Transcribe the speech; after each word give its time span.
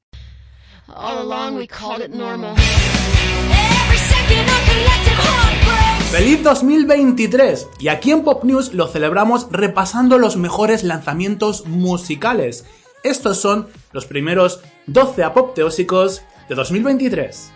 All 0.92 1.23
along 1.23 1.55
we 1.55 1.69
called 1.69 2.01
it 2.01 2.11
normal. 2.11 2.57
Every 2.57 3.99
second 4.11 4.51
a 4.51 4.59
collective 4.67 5.15
heartbreak. 5.15 6.11
¡Feliz 6.11 6.43
2023! 6.43 7.69
Y 7.79 7.87
aquí 7.87 8.11
en 8.11 8.25
Pop 8.25 8.43
News 8.43 8.75
lo 8.75 8.89
celebramos 8.89 9.46
repasando 9.53 10.19
los 10.19 10.37
mejores 10.37 10.83
lanzamientos 10.83 11.67
musicales. 11.67 12.65
Estos 13.05 13.39
son 13.39 13.68
los 13.93 14.07
primeros 14.07 14.62
12 14.86 15.25
apopteósicos 15.25 16.23
de 16.48 16.54
2023. 16.54 17.53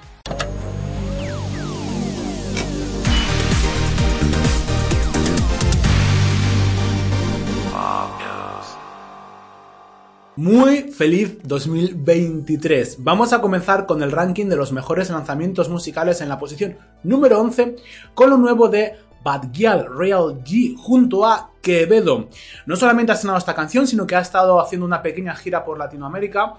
Muy 10.37 10.93
feliz 10.93 11.38
2023. 11.43 13.02
Vamos 13.02 13.33
a 13.33 13.41
comenzar 13.41 13.87
con 13.87 14.02
el 14.02 14.12
ranking 14.12 14.46
de 14.46 14.57
los 14.57 14.71
mejores 14.71 15.09
lanzamientos 15.09 15.71
musicales 15.71 16.21
en 16.21 16.29
la 16.29 16.38
posición 16.38 16.77
número 17.02 17.41
11 17.41 17.77
con 18.12 18.29
lo 18.29 18.37
nuevo 18.37 18.69
de 18.69 18.96
Bad 19.23 19.51
Gyal 19.53 19.89
Real 19.97 20.43
G 20.45 20.77
junto 20.77 21.27
a 21.27 21.51
Quevedo. 21.61 22.29
No 22.67 22.77
solamente 22.77 23.13
ha 23.13 23.15
estrenado 23.15 23.39
esta 23.39 23.55
canción, 23.55 23.87
sino 23.87 24.07
que 24.07 24.17
ha 24.17 24.21
estado 24.21 24.61
haciendo 24.61 24.87
una 24.87 25.03
pequeña 25.03 25.35
gira 25.35 25.65
por 25.65 25.79
Latinoamérica 25.79 26.55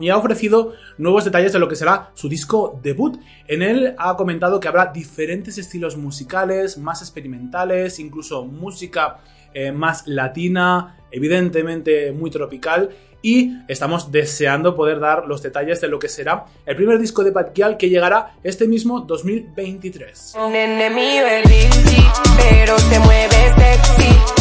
y 0.00 0.10
ha 0.10 0.16
ofrecido 0.16 0.74
nuevos 0.96 1.24
detalles 1.24 1.52
de 1.52 1.58
lo 1.58 1.68
que 1.68 1.76
será 1.76 2.10
su 2.14 2.28
disco 2.28 2.78
debut. 2.82 3.20
En 3.46 3.62
él 3.62 3.94
ha 3.98 4.16
comentado 4.16 4.60
que 4.60 4.68
habrá 4.68 4.86
diferentes 4.86 5.58
estilos 5.58 5.96
musicales, 5.96 6.78
más 6.78 7.02
experimentales, 7.02 7.98
incluso 7.98 8.44
música 8.44 9.18
eh, 9.54 9.72
más 9.72 10.06
latina, 10.06 10.98
evidentemente 11.10 12.12
muy 12.12 12.30
tropical. 12.30 12.90
Y 13.20 13.56
estamos 13.66 14.12
deseando 14.12 14.76
poder 14.76 15.00
dar 15.00 15.26
los 15.26 15.42
detalles 15.42 15.80
de 15.80 15.88
lo 15.88 15.98
que 15.98 16.08
será 16.08 16.44
el 16.64 16.76
primer 16.76 17.00
disco 17.00 17.24
de 17.24 17.32
Bad 17.32 17.52
Gyal 17.52 17.76
que 17.76 17.88
llegará 17.88 18.36
este 18.44 18.68
mismo 18.68 19.00
2023. 19.00 20.34
Un 20.46 20.54
enemigo 20.54 21.26
el 21.26 21.42
Vinci, 21.48 22.06
pero 22.36 22.78
se 22.78 23.00
mueve 23.00 23.52
sexy, 23.56 24.37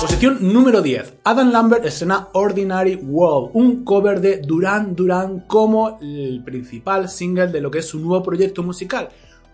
Posición 0.00 0.38
número 0.40 0.82
10. 0.82 1.18
Adam 1.24 1.50
Lambert 1.50 1.84
estrena 1.84 2.28
Ordinary 2.32 2.96
World, 2.96 3.50
un 3.54 3.84
cover 3.84 4.20
de 4.20 4.38
Duran 4.38 4.96
Duran 4.96 5.40
como 5.46 5.98
el 6.00 6.42
principal 6.44 7.08
single 7.08 7.48
de 7.48 7.60
lo 7.60 7.70
que 7.70 7.78
es 7.78 7.86
su 7.86 8.00
nuevo 8.00 8.22
proyecto 8.22 8.62
musical. 8.62 9.08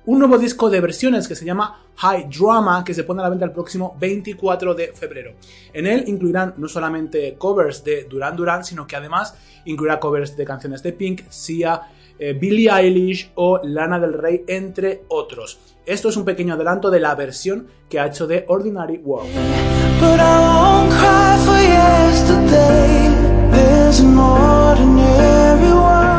Un 0.06 0.18
nuevo 0.18 0.38
disco 0.38 0.68
de 0.70 0.80
versiones 0.80 1.28
que 1.28 1.34
se 1.34 1.44
llama 1.44 1.82
High 1.96 2.28
Drama 2.28 2.84
que 2.84 2.94
se 2.94 3.04
pone 3.04 3.20
a 3.20 3.24
la 3.24 3.30
venta 3.30 3.44
el 3.44 3.52
próximo 3.52 3.96
24 3.98 4.74
de 4.74 4.92
febrero. 4.94 5.34
En 5.72 5.86
él 5.86 6.04
incluirán 6.06 6.54
no 6.56 6.68
solamente 6.68 7.36
covers 7.36 7.84
de 7.84 8.04
Duran 8.04 8.36
Duran, 8.36 8.64
sino 8.64 8.86
que 8.86 8.96
además 8.96 9.34
incluirá 9.64 10.00
covers 10.00 10.36
de 10.36 10.44
canciones 10.44 10.82
de 10.82 10.92
Pink, 10.92 11.22
Sia, 11.28 11.82
eh, 12.18 12.32
Billie 12.32 12.70
Eilish 12.70 13.30
o 13.34 13.60
Lana 13.62 13.98
del 13.98 14.12
Rey, 14.12 14.44
entre 14.46 15.04
otros. 15.08 15.58
Esto 15.86 16.08
es 16.08 16.16
un 16.16 16.24
pequeño 16.24 16.54
adelanto 16.54 16.90
de 16.90 17.00
la 17.00 17.14
versión 17.14 17.66
que 17.88 18.00
ha 18.00 18.06
hecho 18.06 18.26
de 18.26 18.44
Ordinary 18.48 18.98
World. 19.04 19.30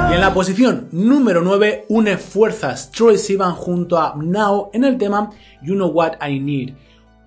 Y 0.09 0.13
en 0.13 0.21
la 0.21 0.33
posición 0.33 0.87
número 0.91 1.41
9 1.41 1.85
une 1.89 2.17
fuerzas 2.17 2.91
Troy 2.91 3.17
Sivan 3.17 3.53
junto 3.53 3.97
a 3.97 4.15
Now 4.15 4.69
en 4.73 4.83
el 4.83 4.97
tema 4.97 5.31
You 5.61 5.75
Know 5.75 5.89
What 5.89 6.13
I 6.25 6.39
Need. 6.39 6.75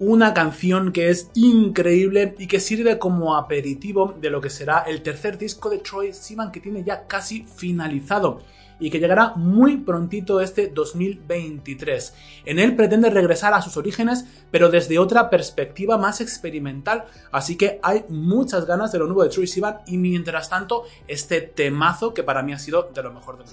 Una 0.01 0.33
canción 0.33 0.93
que 0.93 1.11
es 1.11 1.29
increíble 1.35 2.37
y 2.39 2.47
que 2.47 2.61
sirve 2.61 3.01
como 3.01 3.37
aperitivo 3.37 4.15
de 4.21 4.31
lo 4.31 4.41
que 4.41 4.49
será 4.49 4.85
el 4.87 5.03
tercer 5.03 5.37
disco 5.39 5.69
de 5.71 5.79
Troy 5.79 6.13
Sivan 6.13 6.53
que 6.53 6.61
tiene 6.61 6.85
ya 6.85 7.09
casi 7.09 7.43
finalizado 7.43 8.41
y 8.79 8.91
que 8.91 9.01
llegará 9.01 9.33
muy 9.35 9.79
prontito 9.79 10.41
este 10.41 10.69
2023. 10.69 12.15
En 12.45 12.61
él 12.61 12.77
pretende 12.77 13.11
regresar 13.11 13.55
a 13.55 13.61
sus 13.61 13.77
orígenes, 13.77 14.25
pero 14.53 14.71
desde 14.71 15.01
otra 15.01 15.31
perspectiva 15.31 15.99
más 15.99 16.21
experimental, 16.21 17.07
así 17.33 17.57
que 17.57 17.81
hay 17.83 18.05
muchas 18.09 18.67
ganas 18.67 18.93
de 18.93 19.01
lo 19.01 19.07
nuevo 19.07 19.25
de 19.25 19.31
Troy 19.31 19.49
Sivan 19.49 19.79
y 19.89 19.97
mientras 19.97 20.49
tanto 20.49 20.85
este 21.09 21.41
temazo 21.41 22.15
que 22.15 22.23
para 22.23 22.45
mí 22.45 22.53
ha 22.53 22.59
sido 22.61 22.89
de 22.95 23.03
lo 23.03 23.13
mejor 23.13 23.39
de 23.39 23.45
los 23.45 23.53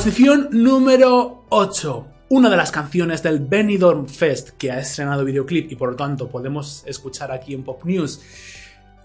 Posición 0.00 0.48
número 0.52 1.44
8. 1.50 2.06
Una 2.30 2.48
de 2.48 2.56
las 2.56 2.72
canciones 2.72 3.22
del 3.22 3.38
Benidorm 3.40 4.08
Fest 4.08 4.52
que 4.56 4.72
ha 4.72 4.80
estrenado 4.80 5.26
videoclip 5.26 5.70
y 5.70 5.76
por 5.76 5.90
lo 5.90 5.96
tanto 5.96 6.30
podemos 6.30 6.82
escuchar 6.86 7.30
aquí 7.30 7.52
en 7.52 7.62
Pop 7.62 7.84
News 7.84 8.18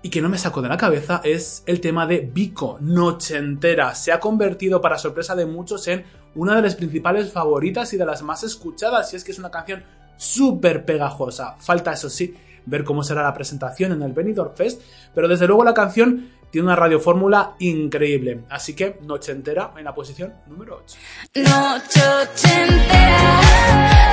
y 0.01 0.09
que 0.09 0.21
no 0.21 0.29
me 0.29 0.37
saco 0.37 0.61
de 0.61 0.69
la 0.69 0.77
cabeza 0.77 1.19
es 1.25 1.63
el 1.65 1.81
tema 1.81 2.07
de 2.07 2.19
Vico, 2.19 2.77
Noche 2.79 3.35
Entera. 3.35 3.93
Se 3.93 4.13
ha 4.13 4.21
convertido 4.21 4.79
para 4.79 4.97
sorpresa 4.97 5.35
de 5.35 5.45
muchos 5.45 5.85
en 5.89 6.05
una 6.33 6.55
de 6.55 6.61
las 6.61 6.75
principales 6.75 7.29
favoritas 7.29 7.91
y 7.91 7.97
de 7.97 8.05
las 8.05 8.21
más 8.21 8.43
escuchadas 8.43 9.11
y 9.11 9.17
es 9.17 9.25
que 9.25 9.33
es 9.33 9.39
una 9.39 9.51
canción 9.51 9.83
súper 10.15 10.85
pegajosa. 10.85 11.57
Falta 11.59 11.91
eso 11.91 12.09
sí 12.09 12.33
ver 12.65 12.83
cómo 12.83 13.03
será 13.03 13.23
la 13.23 13.33
presentación 13.33 13.91
en 13.91 14.01
el 14.01 14.13
Benidorm 14.13 14.55
Fest, 14.55 14.81
pero 15.13 15.27
desde 15.27 15.47
luego 15.47 15.63
la 15.63 15.73
canción 15.73 16.29
tiene 16.49 16.67
una 16.67 16.75
radiofórmula 16.75 17.55
increíble. 17.59 18.43
Así 18.49 18.73
que 18.73 18.99
Noche 19.01 19.31
Entera 19.31 19.73
en 19.77 19.83
la 19.83 19.93
posición 19.93 20.33
número 20.47 20.81
8. 20.83 20.97
Noche 21.35 21.99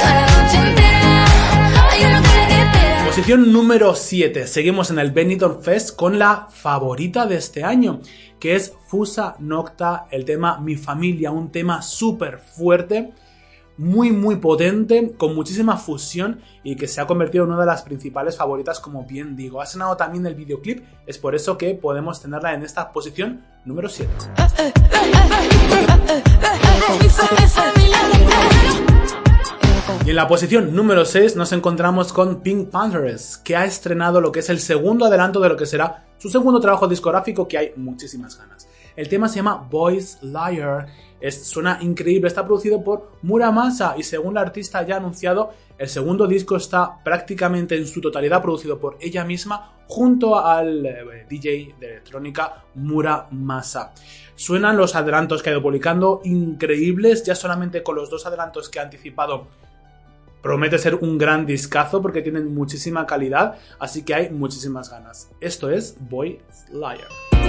la 0.02 0.26
noche 0.26 0.68
entera. 0.68 1.24
Espera. 1.94 2.82
Posición 3.06 3.52
número 3.52 3.94
7. 3.94 4.46
Seguimos 4.46 4.90
en 4.90 4.98
el 4.98 5.10
Benidorm 5.10 5.60
Fest 5.60 5.94
con 5.94 6.18
la 6.18 6.48
favorita 6.50 7.26
de 7.26 7.36
este 7.36 7.62
año, 7.62 8.00
que 8.40 8.56
es 8.56 8.72
Fusa 8.86 9.36
Nocta, 9.38 10.06
el 10.10 10.24
tema 10.24 10.58
Mi 10.58 10.76
Familia, 10.76 11.30
un 11.30 11.52
tema 11.52 11.82
súper 11.82 12.38
fuerte, 12.38 13.12
muy 13.76 14.10
muy 14.10 14.36
potente, 14.36 15.14
con 15.16 15.34
muchísima 15.34 15.76
fusión 15.76 16.40
y 16.62 16.76
que 16.76 16.88
se 16.88 17.00
ha 17.00 17.06
convertido 17.06 17.44
en 17.44 17.50
una 17.50 17.60
de 17.60 17.66
las 17.66 17.82
principales 17.82 18.36
favoritas, 18.36 18.80
como 18.80 19.04
bien 19.04 19.36
digo. 19.36 19.60
Ha 19.60 19.66
sonado 19.66 19.96
también 19.96 20.26
el 20.26 20.34
videoclip, 20.34 20.84
es 21.06 21.18
por 21.18 21.34
eso 21.34 21.58
que 21.58 21.74
podemos 21.74 22.20
tenerla 22.20 22.54
en 22.54 22.62
esta 22.62 22.92
posición 22.92 23.44
número 23.64 23.88
7. 23.88 24.10
Y 30.04 30.10
en 30.10 30.16
la 30.16 30.26
posición 30.26 30.74
número 30.74 31.04
6 31.04 31.36
nos 31.36 31.52
encontramos 31.52 32.12
con 32.12 32.40
Pink 32.40 32.70
Panthers, 32.70 33.36
que 33.38 33.54
ha 33.54 33.64
estrenado 33.64 34.20
lo 34.20 34.32
que 34.32 34.40
es 34.40 34.50
el 34.50 34.58
segundo 34.58 35.04
adelanto 35.04 35.38
de 35.38 35.48
lo 35.48 35.56
que 35.56 35.64
será 35.64 36.06
su 36.18 36.28
segundo 36.28 36.58
trabajo 36.60 36.88
discográfico, 36.88 37.46
que 37.46 37.58
hay 37.58 37.72
muchísimas 37.76 38.36
ganas. 38.36 38.66
El 38.96 39.08
tema 39.08 39.28
se 39.28 39.36
llama 39.36 39.66
Boys 39.70 40.18
Liar, 40.22 40.86
es, 41.20 41.46
suena 41.46 41.78
increíble, 41.80 42.28
está 42.28 42.44
producido 42.44 42.82
por 42.82 43.12
Muramasa 43.22 43.94
y 43.96 44.02
según 44.02 44.34
la 44.34 44.40
artista 44.40 44.84
ya 44.84 44.96
ha 44.96 44.98
anunciado, 44.98 45.52
el 45.78 45.88
segundo 45.88 46.26
disco 46.26 46.56
está 46.56 47.02
prácticamente 47.02 47.76
en 47.76 47.86
su 47.86 48.00
totalidad 48.00 48.42
producido 48.42 48.78
por 48.78 48.98
ella 49.00 49.24
misma 49.24 49.72
junto 49.86 50.38
al 50.38 50.84
eh, 50.84 51.26
DJ 51.28 51.74
de 51.78 51.86
electrónica 51.86 52.64
Muramasa. 52.74 53.92
Suenan 54.34 54.76
los 54.76 54.94
adelantos 54.94 55.42
que 55.42 55.50
ha 55.50 55.52
ido 55.52 55.62
publicando 55.62 56.20
increíbles, 56.24 57.22
ya 57.24 57.34
solamente 57.34 57.82
con 57.82 57.96
los 57.96 58.10
dos 58.10 58.26
adelantos 58.26 58.68
que 58.68 58.80
ha 58.80 58.82
anticipado 58.82 59.46
promete 60.42 60.76
ser 60.76 60.96
un 60.96 61.16
gran 61.16 61.46
discazo 61.46 62.02
porque 62.02 62.20
tienen 62.20 62.52
muchísima 62.52 63.06
calidad, 63.06 63.58
así 63.78 64.02
que 64.02 64.14
hay 64.14 64.30
muchísimas 64.30 64.90
ganas. 64.90 65.30
Esto 65.40 65.70
es 65.70 65.96
Boy 66.00 66.40
Liar. 66.72 67.41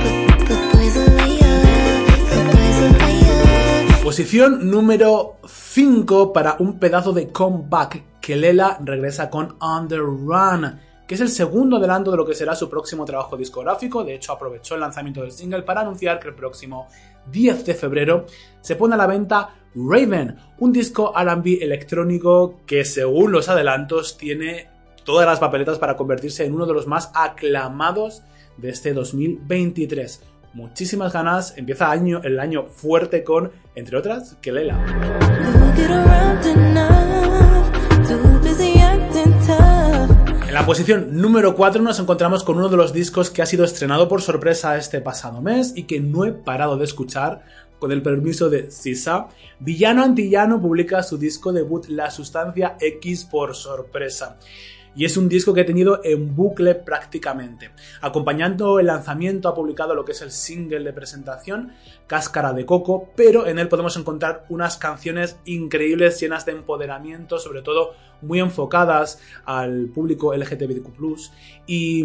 Posición 4.13 4.69
número 4.69 5.37
5 5.43 6.31
para 6.33 6.57
un 6.59 6.77
pedazo 6.77 7.13
de 7.13 7.29
comeback 7.29 8.19
que 8.21 8.35
Lela 8.35 8.77
regresa 8.83 9.27
con 9.29 9.55
On 9.59 9.89
Run, 9.89 10.79
que 11.07 11.15
es 11.15 11.21
el 11.21 11.29
segundo 11.29 11.77
adelanto 11.77 12.11
de 12.11 12.17
lo 12.17 12.25
que 12.25 12.35
será 12.35 12.55
su 12.55 12.69
próximo 12.69 13.05
trabajo 13.05 13.35
discográfico. 13.35 14.03
De 14.03 14.13
hecho, 14.13 14.33
aprovechó 14.33 14.75
el 14.75 14.81
lanzamiento 14.81 15.21
del 15.21 15.31
single 15.31 15.63
para 15.63 15.81
anunciar 15.81 16.19
que 16.19 16.27
el 16.27 16.35
próximo 16.35 16.87
10 17.31 17.65
de 17.65 17.73
febrero 17.73 18.25
se 18.61 18.75
pone 18.75 18.93
a 18.93 18.97
la 18.97 19.07
venta 19.07 19.55
Raven, 19.73 20.37
un 20.59 20.71
disco 20.71 21.11
RB 21.17 21.63
electrónico 21.63 22.59
que 22.67 22.85
según 22.85 23.31
los 23.31 23.49
adelantos 23.49 24.15
tiene 24.15 24.69
todas 25.03 25.25
las 25.25 25.39
papeletas 25.39 25.79
para 25.79 25.97
convertirse 25.97 26.45
en 26.45 26.53
uno 26.53 26.67
de 26.67 26.73
los 26.73 26.85
más 26.85 27.09
aclamados 27.15 28.21
de 28.57 28.69
este 28.69 28.93
2023. 28.93 30.21
Muchísimas 30.53 31.11
ganas, 31.13 31.57
empieza 31.57 31.89
año, 31.89 32.21
el 32.23 32.39
año 32.39 32.67
fuerte 32.67 33.23
con, 33.23 33.51
entre 33.73 33.97
otras, 33.97 34.37
Kelela. 34.39 34.77
En 40.47 40.53
la 40.53 40.65
posición 40.67 41.19
número 41.19 41.55
4 41.55 41.81
nos 41.81 41.99
encontramos 41.99 42.43
con 42.43 42.57
uno 42.57 42.69
de 42.69 42.77
los 42.77 42.93
discos 42.93 43.31
que 43.31 43.41
ha 43.41 43.47
sido 43.47 43.65
estrenado 43.65 44.07
por 44.07 44.21
sorpresa 44.21 44.77
este 44.77 45.01
pasado 45.01 45.41
mes 45.41 45.73
y 45.75 45.83
que 45.83 45.99
no 45.99 46.25
he 46.25 46.31
parado 46.31 46.77
de 46.77 46.85
escuchar 46.85 47.41
con 47.79 47.91
el 47.91 48.03
permiso 48.03 48.51
de 48.51 48.69
Sisa. 48.69 49.29
Villano 49.59 50.03
Antillano 50.03 50.61
publica 50.61 51.01
su 51.01 51.17
disco 51.17 51.51
debut 51.51 51.87
La 51.87 52.11
Sustancia 52.11 52.77
X 52.79 53.25
por 53.25 53.55
sorpresa 53.55 54.37
y 54.95 55.05
es 55.05 55.17
un 55.17 55.29
disco 55.29 55.53
que 55.53 55.61
he 55.61 55.65
tenido 55.65 56.01
en 56.03 56.35
bucle 56.35 56.75
prácticamente. 56.75 57.71
Acompañando 58.01 58.79
el 58.79 58.87
lanzamiento 58.87 59.49
ha 59.49 59.55
publicado 59.55 59.95
lo 59.95 60.05
que 60.05 60.11
es 60.11 60.21
el 60.21 60.31
single 60.31 60.83
de 60.83 60.93
presentación, 60.93 61.73
Cáscara 62.07 62.53
de 62.53 62.65
Coco, 62.65 63.09
pero 63.15 63.47
en 63.47 63.59
él 63.59 63.69
podemos 63.69 63.97
encontrar 63.97 64.45
unas 64.49 64.77
canciones 64.77 65.37
increíbles 65.45 66.19
llenas 66.19 66.45
de 66.45 66.53
empoderamiento, 66.53 67.39
sobre 67.39 67.61
todo 67.61 67.93
muy 68.23 68.39
enfocadas 68.39 69.19
al 69.45 69.87
público 69.87 70.33
LGTBIQ+, 70.33 70.89
y 71.67 72.03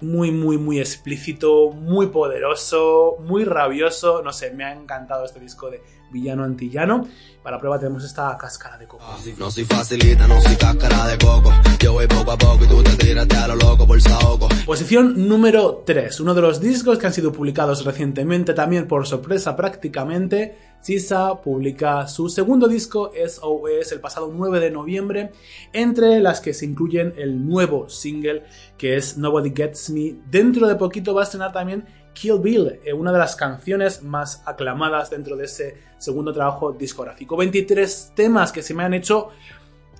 muy, 0.00 0.30
muy, 0.30 0.58
muy 0.58 0.80
explícito, 0.80 1.70
muy 1.70 2.08
poderoso, 2.08 3.16
muy 3.20 3.44
rabioso, 3.44 4.22
no 4.22 4.32
sé, 4.32 4.52
me 4.52 4.64
ha 4.64 4.72
encantado 4.72 5.24
este 5.24 5.40
disco 5.40 5.70
de 5.70 5.82
Villano 6.14 6.44
Antillano. 6.44 7.06
Para 7.42 7.58
prueba 7.58 7.78
tenemos 7.78 8.04
esta 8.04 8.36
Cáscara 8.38 8.78
de 8.78 8.86
Coco. 8.86 9.04
No 9.38 9.50
soy 9.50 9.64
facilita, 9.64 10.26
no 10.26 10.40
soy 10.40 10.56
cáscara 10.56 11.08
de 11.08 11.18
coco. 11.18 11.52
Yo 11.78 11.92
voy 11.92 12.06
poco 12.06 12.30
a 12.30 12.38
poco 12.38 12.64
y 12.64 12.68
tú 12.68 12.82
te 12.82 12.96
tiraste 12.96 13.36
a 13.36 13.48
lo 13.48 13.56
loco 13.56 13.86
por 13.86 14.00
saoco. 14.00 14.48
Posición 14.64 15.28
número 15.28 15.82
3, 15.84 16.20
uno 16.20 16.34
de 16.34 16.40
los 16.40 16.60
discos 16.60 16.98
que 16.98 17.06
han 17.06 17.12
sido 17.12 17.32
publicados 17.32 17.84
recientemente 17.84 18.54
también 18.54 18.86
por 18.86 19.06
sorpresa 19.06 19.56
prácticamente. 19.56 20.73
Sisa 20.84 21.40
publica 21.40 22.06
su 22.06 22.28
segundo 22.28 22.68
disco 22.68 23.10
SOS 23.14 23.92
el 23.92 24.00
pasado 24.00 24.30
9 24.30 24.60
de 24.60 24.70
noviembre, 24.70 25.32
entre 25.72 26.20
las 26.20 26.42
que 26.42 26.52
se 26.52 26.66
incluyen 26.66 27.14
el 27.16 27.48
nuevo 27.48 27.88
single 27.88 28.42
que 28.76 28.98
es 28.98 29.16
Nobody 29.16 29.54
Gets 29.56 29.88
Me. 29.88 30.16
Dentro 30.30 30.68
de 30.68 30.74
poquito 30.74 31.14
va 31.14 31.22
a 31.22 31.24
estrenar 31.24 31.52
también 31.52 31.86
Kill 32.12 32.38
Bill, 32.38 32.80
eh, 32.84 32.92
una 32.92 33.12
de 33.12 33.18
las 33.18 33.34
canciones 33.34 34.02
más 34.02 34.42
aclamadas 34.44 35.08
dentro 35.08 35.38
de 35.38 35.46
ese 35.46 35.78
segundo 35.96 36.34
trabajo 36.34 36.72
discográfico. 36.72 37.34
23 37.34 38.12
temas 38.14 38.52
que 38.52 38.62
se 38.62 38.74
me 38.74 38.84
han 38.84 38.92
hecho 38.92 39.30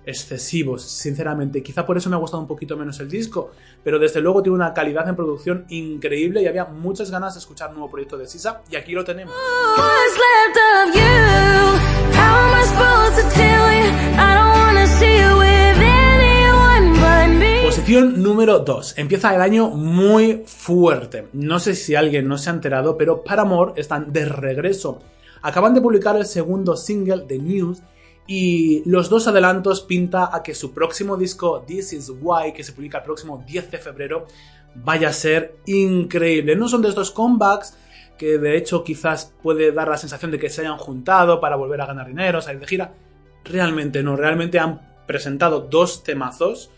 excesivos, 0.07 0.83
sinceramente. 0.83 1.63
Quizá 1.63 1.87
por 1.87 1.97
eso 1.97 2.11
me 2.11 2.17
ha 2.17 2.19
gustado 2.19 2.41
un 2.43 2.49
poquito 2.49 2.77
menos 2.77 3.01
el 3.01 3.09
disco, 3.09 3.53
pero 3.83 3.99
desde 3.99 4.21
luego 4.21 4.43
tiene 4.43 4.57
una 4.57 4.75
calidad 4.75 5.09
en 5.09 5.17
producción 5.17 5.65
increíble 5.69 6.43
y 6.43 6.47
había 6.47 6.65
muchas 6.65 7.11
ganas 7.11 7.35
de 7.35 7.41
escuchar 7.41 7.71
un 7.71 7.77
nuevo 7.77 7.91
proyecto 7.91 8.17
de 8.17 8.27
Sisa 8.27 8.63
y 8.71 8.77
aquí 8.77 8.93
lo 8.93 9.05
tenemos. 9.05 9.35
Me. 17.39 17.63
Posición 17.65 18.23
número 18.23 18.61
2. 18.61 18.99
Empieza 18.99 19.35
el 19.35 19.41
año 19.41 19.69
muy 19.69 20.45
fuerte. 20.47 21.29
No 21.33 21.59
sé 21.59 21.75
si 21.75 21.95
alguien 21.95 22.29
no 22.29 22.39
se 22.39 22.51
ha 22.51 22.53
enterado, 22.53 22.97
pero 22.97 23.23
Paramore 23.23 23.73
están 23.77 24.13
de 24.13 24.25
regreso. 24.27 25.01
Acaban 25.43 25.75
de 25.75 25.81
publicar 25.81 26.17
el 26.17 26.25
segundo 26.27 26.77
single 26.77 27.25
de 27.27 27.39
News 27.39 27.83
y 28.27 28.83
los 28.89 29.11
dos 29.11 29.29
adelantos 29.29 29.83
pinta 29.83 30.35
a 30.35 30.43
que 30.43 30.55
su 30.55 30.73
próximo 30.73 31.17
disco 31.17 31.63
This 31.67 31.93
Is 31.93 32.13
Why, 32.21 32.53
que 32.53 32.65
se 32.65 32.73
publica 32.73 32.99
el 32.99 33.05
próximo 33.05 33.45
10 33.47 33.71
de 33.71 33.79
febrero, 33.79 34.27
vaya 34.75 35.09
a 35.09 35.13
ser 35.13 35.57
increíble. 35.67 36.57
No 36.57 36.69
son 36.69 36.83
de 36.83 36.89
estos 36.89 37.11
comebacks 37.11 37.77
que 38.19 38.39
de 38.39 38.57
hecho 38.57 38.85
quizás 38.85 39.35
puede 39.43 39.73
dar 39.73 39.89
la 39.89 39.97
sensación 39.97 40.31
de 40.31 40.39
que 40.39 40.49
se 40.49 40.63
hayan 40.63 40.79
juntado 40.79 41.41
para 41.41 41.57
volver 41.57 41.81
a 41.81 41.87
ganar 41.87 42.07
dinero, 42.07 42.41
salir 42.41 42.61
de 42.61 42.67
gira. 42.67 42.95
Realmente 43.45 44.03
no, 44.03 44.17
realmente 44.17 44.59
han 44.59 44.81
presentado 45.07 45.61
dos 45.61 46.03
temazos 46.03 46.71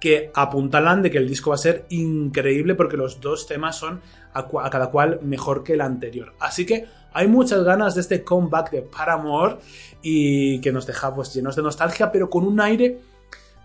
que 0.00 0.30
apuntalan 0.34 1.02
de 1.02 1.10
que 1.10 1.18
el 1.18 1.28
disco 1.28 1.50
va 1.50 1.56
a 1.56 1.58
ser 1.58 1.86
increíble 1.90 2.74
porque 2.74 2.96
los 2.96 3.20
dos 3.20 3.46
temas 3.46 3.76
son 3.76 4.00
a, 4.32 4.70
cada 4.70 4.90
cual 4.90 5.20
mejor 5.22 5.64
que 5.64 5.74
el 5.74 5.80
anterior. 5.80 6.34
Así 6.38 6.64
que 6.64 6.86
hay 7.12 7.26
muchas 7.26 7.64
ganas 7.64 7.94
de 7.94 8.02
este 8.02 8.22
comeback 8.22 8.70
de 8.70 8.82
Paramore 8.82 9.56
y 10.02 10.60
que 10.60 10.72
nos 10.72 10.86
deja 10.86 11.14
pues 11.14 11.34
llenos 11.34 11.56
de 11.56 11.62
nostalgia, 11.62 12.12
pero 12.12 12.30
con 12.30 12.46
un 12.46 12.60
aire, 12.60 13.00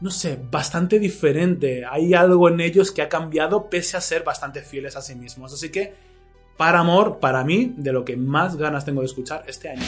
no 0.01 0.09
sé, 0.09 0.39
bastante 0.49 0.99
diferente. 0.99 1.85
Hay 1.85 2.13
algo 2.13 2.49
en 2.49 2.61
ellos 2.61 2.91
que 2.91 3.01
ha 3.01 3.09
cambiado 3.09 3.69
pese 3.69 3.97
a 3.97 4.01
ser 4.01 4.23
bastante 4.23 4.61
fieles 4.61 4.95
a 4.95 5.01
sí 5.01 5.15
mismos. 5.15 5.53
Así 5.53 5.69
que 5.69 5.93
Paramore, 6.57 7.15
para 7.19 7.43
mí, 7.43 7.73
de 7.77 7.91
lo 7.91 8.05
que 8.05 8.15
más 8.15 8.55
ganas 8.55 8.85
tengo 8.85 9.01
de 9.01 9.07
escuchar 9.07 9.43
este 9.47 9.69
año. 9.69 9.83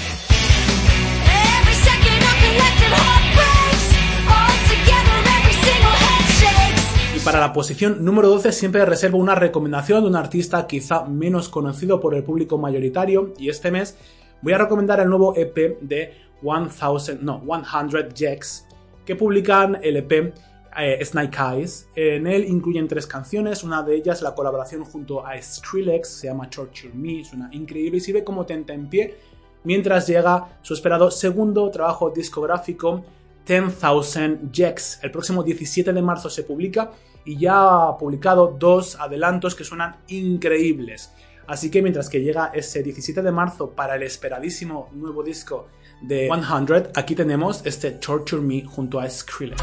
La 7.46 7.54
posición 7.54 8.04
número 8.04 8.28
12 8.30 8.52
siempre 8.52 8.84
reservo 8.86 9.20
una 9.20 9.36
recomendación 9.36 10.02
de 10.02 10.10
un 10.10 10.16
artista 10.16 10.66
quizá 10.66 11.06
menos 11.06 11.48
conocido 11.48 12.00
por 12.00 12.16
el 12.16 12.24
público 12.24 12.58
mayoritario 12.58 13.36
y 13.38 13.50
este 13.50 13.70
mes 13.70 14.00
voy 14.42 14.54
a 14.54 14.58
recomendar 14.58 15.00
el 15.00 15.10
nuevo 15.10 15.36
EP 15.38 15.80
de 15.80 16.16
1000, 16.42 17.24
no, 17.24 17.44
100 17.46 18.10
Jacks 18.16 18.66
que 19.06 19.16
publican 19.16 19.78
el 19.84 19.98
EP 19.98 20.34
eh, 20.76 21.06
Snake 21.06 21.38
Eyes. 21.38 21.88
En 21.96 22.26
él 22.26 22.46
incluyen 22.46 22.88
tres 22.88 23.06
canciones, 23.06 23.64
una 23.64 23.84
de 23.84 23.94
ellas 23.94 24.24
la 24.24 24.34
colaboración 24.34 24.84
junto 24.84 25.24
a 25.24 25.40
Skrillex, 25.40 26.10
se 26.10 26.26
llama 26.26 26.50
Torture 26.50 26.96
Me, 26.96 27.24
suena 27.24 27.48
increíble 27.52 27.98
y 27.98 28.02
sirve 28.02 28.24
como 28.24 28.48
tentempié 28.48 29.20
mientras 29.64 30.08
llega 30.08 30.58
su 30.64 30.74
esperado 30.74 31.12
segundo 31.12 31.70
trabajo 31.70 32.10
discográfico 32.10 33.06
10,000 33.46 34.52
Jacks. 34.52 35.00
El 35.04 35.12
próximo 35.12 35.44
17 35.44 35.94
de 35.94 36.02
marzo 36.02 36.30
se 36.30 36.44
publica 36.44 36.92
y 37.24 37.38
ya 37.38 37.88
ha 37.88 37.98
publicado 37.98 38.56
dos 38.58 38.96
adelantos 39.00 39.56
que 39.56 39.64
suenan 39.64 39.98
increíbles. 40.08 41.12
Así 41.48 41.70
que 41.70 41.82
mientras 41.82 42.10
que 42.10 42.22
llega 42.22 42.52
ese 42.54 42.82
17 42.82 43.22
de 43.22 43.32
marzo 43.32 43.72
para 43.72 43.96
el 43.96 44.04
esperadísimo 44.04 44.90
nuevo 44.94 45.24
disco 45.24 45.68
de 46.02 46.28
100, 46.28 46.90
aquí 46.96 47.16
tenemos 47.16 47.62
este 47.66 47.92
Torture 47.92 48.42
Me 48.42 48.64
junto 48.64 49.00
a 49.00 49.10
Skrillex. 49.10 49.62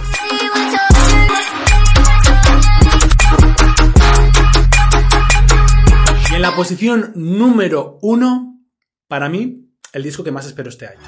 Y 6.30 6.34
en 6.34 6.42
la 6.42 6.54
posición 6.54 7.12
número 7.16 7.98
1, 8.00 8.60
para 9.08 9.28
mí, 9.28 9.68
el 9.92 10.02
disco 10.02 10.22
que 10.24 10.30
más 10.30 10.46
espero 10.46 10.68
este 10.68 10.86
año. 10.86 11.00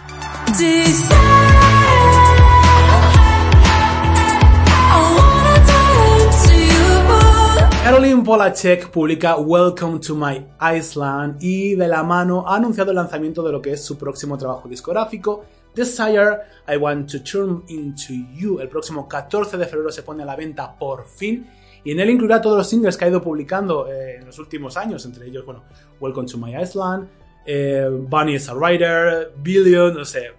Caroline 7.84 8.24
Polachek 8.24 8.88
publica 8.88 9.36
Welcome 9.36 10.00
to 10.00 10.16
My 10.16 10.42
Iceland 10.58 11.36
y 11.42 11.74
de 11.74 11.86
la 11.86 12.02
mano 12.02 12.48
ha 12.48 12.56
anunciado 12.56 12.92
el 12.92 12.96
lanzamiento 12.96 13.42
de 13.42 13.52
lo 13.52 13.60
que 13.60 13.72
es 13.72 13.84
su 13.84 13.98
próximo 13.98 14.38
trabajo 14.38 14.70
discográfico, 14.70 15.44
Desire, 15.74 16.38
I 16.66 16.78
Want 16.78 17.12
to 17.12 17.22
Turn 17.22 17.62
Into 17.68 18.14
You. 18.32 18.58
El 18.60 18.70
próximo 18.70 19.06
14 19.06 19.58
de 19.58 19.66
febrero 19.66 19.92
se 19.92 20.02
pone 20.02 20.22
a 20.22 20.26
la 20.26 20.34
venta 20.34 20.74
por 20.78 21.06
fin 21.06 21.46
y 21.84 21.92
en 21.92 22.00
él 22.00 22.08
incluirá 22.08 22.40
todos 22.40 22.56
los 22.56 22.66
singles 22.66 22.96
que 22.96 23.04
ha 23.04 23.08
ido 23.08 23.20
publicando 23.20 23.86
eh, 23.92 24.16
en 24.16 24.24
los 24.24 24.38
últimos 24.38 24.78
años, 24.78 25.04
entre 25.04 25.26
ellos, 25.26 25.44
bueno, 25.44 25.64
Welcome 26.00 26.26
to 26.26 26.38
My 26.38 26.54
Iceland, 26.56 27.06
eh, 27.44 27.86
Bunny 28.08 28.36
is 28.36 28.48
a 28.48 28.54
Writer, 28.54 29.34
Billion, 29.42 29.92
no 29.92 30.06
sé, 30.06 30.30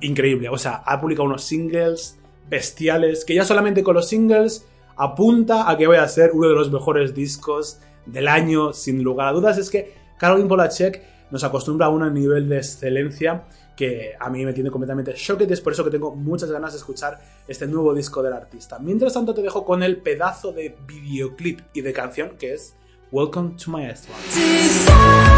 increíble. 0.00 0.48
O 0.48 0.56
sea, 0.56 0.76
ha 0.86 0.98
publicado 0.98 1.26
unos 1.26 1.44
singles 1.44 2.18
bestiales 2.48 3.26
que 3.26 3.34
ya 3.34 3.44
solamente 3.44 3.82
con 3.82 3.94
los 3.94 4.08
singles 4.08 4.64
apunta 4.98 5.70
a 5.70 5.76
que 5.76 5.86
vaya 5.86 6.02
a 6.02 6.08
ser 6.08 6.32
uno 6.32 6.48
de 6.48 6.54
los 6.54 6.70
mejores 6.70 7.14
discos 7.14 7.80
del 8.04 8.28
año, 8.28 8.72
sin 8.72 9.02
lugar 9.02 9.28
a 9.28 9.32
dudas. 9.32 9.58
Es 9.58 9.70
que 9.70 9.94
Caroline 10.18 10.48
Polachek 10.48 11.02
nos 11.30 11.44
acostumbra 11.44 11.86
a 11.86 11.90
un 11.90 12.12
nivel 12.12 12.48
de 12.48 12.58
excelencia 12.58 13.44
que 13.76 14.14
a 14.18 14.28
mí 14.28 14.44
me 14.44 14.52
tiene 14.52 14.70
completamente 14.70 15.12
shocked 15.14 15.48
y 15.48 15.52
es 15.52 15.60
por 15.60 15.72
eso 15.72 15.84
que 15.84 15.90
tengo 15.90 16.14
muchas 16.14 16.50
ganas 16.50 16.72
de 16.72 16.78
escuchar 16.78 17.20
este 17.46 17.66
nuevo 17.68 17.94
disco 17.94 18.22
del 18.22 18.32
artista. 18.32 18.80
Mientras 18.80 19.12
tanto 19.12 19.34
te 19.34 19.42
dejo 19.42 19.64
con 19.64 19.84
el 19.84 19.98
pedazo 19.98 20.52
de 20.52 20.76
videoclip 20.86 21.60
y 21.72 21.82
de 21.82 21.92
canción 21.92 22.30
que 22.36 22.54
es 22.54 22.74
Welcome 23.12 23.54
to 23.62 23.70
My 23.70 23.84
Iceland. 23.84 25.37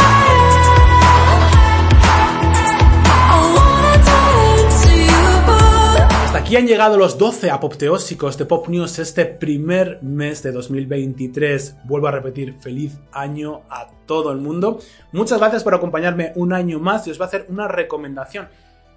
Aquí 6.50 6.56
han 6.56 6.66
llegado 6.66 6.96
los 6.96 7.16
12 7.16 7.48
apoteósicos 7.48 8.36
de 8.36 8.44
Pop 8.44 8.66
News 8.66 8.98
este 8.98 9.24
primer 9.24 10.02
mes 10.02 10.42
de 10.42 10.50
2023. 10.50 11.76
Vuelvo 11.84 12.08
a 12.08 12.10
repetir, 12.10 12.56
feliz 12.58 12.98
año 13.12 13.62
a 13.70 13.88
todo 14.04 14.32
el 14.32 14.38
mundo. 14.38 14.80
Muchas 15.12 15.38
gracias 15.38 15.62
por 15.62 15.74
acompañarme 15.74 16.32
un 16.34 16.52
año 16.52 16.80
más 16.80 17.06
y 17.06 17.12
os 17.12 17.18
voy 17.18 17.26
a 17.26 17.28
hacer 17.28 17.46
una 17.50 17.68
recomendación. 17.68 18.48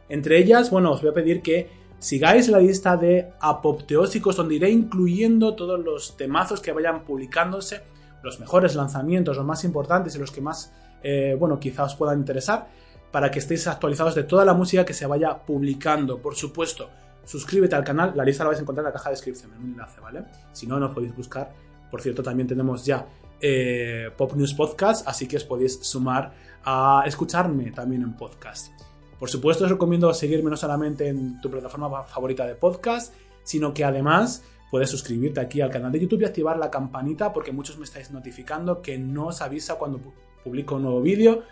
Entre 0.09 0.39
ellas, 0.39 0.71
bueno, 0.71 0.93
os 0.93 1.01
voy 1.01 1.11
a 1.11 1.13
pedir 1.13 1.43
que 1.43 1.69
sigáis 1.99 2.49
la 2.49 2.57
lista 2.57 2.97
de 2.97 3.29
apopteósicos 3.39 4.35
donde 4.35 4.55
iré 4.55 4.71
incluyendo 4.71 5.55
todos 5.55 5.79
los 5.79 6.17
temazos 6.17 6.59
que 6.59 6.71
vayan 6.71 7.03
publicándose, 7.03 7.83
los 8.23 8.39
mejores 8.39 8.73
lanzamientos, 8.73 9.37
los 9.37 9.45
más 9.45 9.63
importantes 9.63 10.15
y 10.15 10.17
los 10.17 10.31
que 10.31 10.41
más, 10.41 10.73
eh, 11.03 11.37
bueno, 11.39 11.59
quizá 11.59 11.83
os 11.83 11.93
puedan 11.93 12.17
interesar 12.17 12.67
para 13.11 13.29
que 13.29 13.37
estéis 13.37 13.67
actualizados 13.67 14.15
de 14.15 14.23
toda 14.23 14.43
la 14.43 14.55
música 14.55 14.83
que 14.83 14.95
se 14.95 15.05
vaya 15.05 15.37
publicando. 15.37 16.19
Por 16.19 16.33
supuesto, 16.33 16.89
suscríbete 17.25 17.75
al 17.75 17.83
canal, 17.83 18.13
la 18.15 18.23
lista 18.23 18.43
la 18.43 18.49
vais 18.49 18.59
a 18.59 18.61
encontrar 18.61 18.83
en 18.83 18.89
la 18.89 18.93
caja 18.93 19.09
de 19.09 19.13
descripción, 19.15 19.51
en 19.53 19.63
un 19.63 19.71
enlace, 19.71 19.99
¿vale? 20.01 20.23
Si 20.51 20.67
no, 20.67 20.79
nos 20.79 20.93
podéis 20.93 21.15
buscar. 21.15 21.51
Por 21.89 22.01
cierto, 22.01 22.23
también 22.23 22.47
tenemos 22.47 22.85
ya 22.85 23.05
eh, 23.39 24.09
Pop 24.17 24.33
News 24.33 24.53
Podcast, 24.53 25.07
así 25.07 25.27
que 25.27 25.37
os 25.37 25.43
podéis 25.43 25.79
sumar 25.81 26.33
a 26.65 27.03
escucharme 27.05 27.71
también 27.71 28.01
en 28.03 28.13
podcast. 28.15 28.71
Por 29.19 29.29
supuesto, 29.29 29.63
os 29.65 29.69
recomiendo 29.71 30.13
seguirme 30.13 30.49
no 30.49 30.57
solamente 30.57 31.07
en 31.07 31.39
tu 31.39 31.49
plataforma 31.49 32.03
favorita 32.03 32.45
de 32.45 32.55
podcast, 32.55 33.13
sino 33.43 33.73
que 33.73 33.83
además 33.85 34.43
puedes 34.71 34.89
suscribirte 34.89 35.39
aquí 35.39 35.61
al 35.61 35.69
canal 35.69 35.91
de 35.91 35.99
YouTube 35.99 36.21
y 36.21 36.25
activar 36.25 36.57
la 36.57 36.71
campanita 36.71 37.31
porque 37.31 37.51
muchos 37.51 37.77
me 37.77 37.83
estáis 37.85 38.11
notificando 38.11 38.81
que 38.81 38.97
no 38.97 39.27
os 39.27 39.41
avisa 39.41 39.75
cuando 39.75 39.99
pu- 39.99 40.13
publico 40.43 40.75
un 40.75 40.83
nuevo 40.83 41.01
vídeo. 41.01 41.43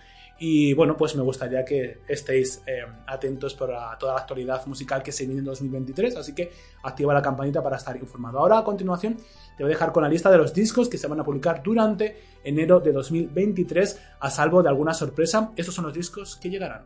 Y 0.43 0.73
bueno, 0.73 0.97
pues 0.97 1.15
me 1.15 1.21
gustaría 1.21 1.63
que 1.63 1.99
estéis 2.07 2.63
eh, 2.65 2.81
atentos 3.05 3.53
para 3.53 3.95
toda 3.99 4.15
la 4.15 4.21
actualidad 4.21 4.65
musical 4.65 5.03
que 5.03 5.11
se 5.11 5.27
viene 5.27 5.37
en 5.37 5.45
2023. 5.45 6.15
Así 6.15 6.33
que 6.33 6.51
activa 6.81 7.13
la 7.13 7.21
campanita 7.21 7.61
para 7.61 7.77
estar 7.77 7.95
informado. 7.95 8.39
Ahora, 8.39 8.57
a 8.57 8.63
continuación, 8.63 9.17
te 9.55 9.63
voy 9.63 9.71
a 9.71 9.75
dejar 9.75 9.91
con 9.91 10.01
la 10.01 10.09
lista 10.09 10.31
de 10.31 10.39
los 10.39 10.51
discos 10.51 10.89
que 10.89 10.97
se 10.97 11.05
van 11.05 11.19
a 11.19 11.23
publicar 11.23 11.61
durante 11.61 12.23
enero 12.43 12.79
de 12.79 12.91
2023, 12.91 13.99
a 14.19 14.31
salvo 14.31 14.63
de 14.63 14.69
alguna 14.69 14.95
sorpresa. 14.95 15.51
Estos 15.55 15.75
son 15.75 15.85
los 15.85 15.93
discos 15.93 16.37
que 16.37 16.49
llegarán. 16.49 16.85